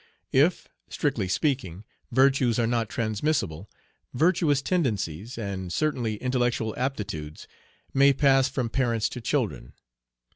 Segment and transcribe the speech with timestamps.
[0.33, 3.69] If, strictly speaking, virtues are not transmissible,
[4.15, 7.47] virtuous tendencies, Page 36 and certainly intellectual aptitudes,
[7.93, 9.73] may pass from parents to children.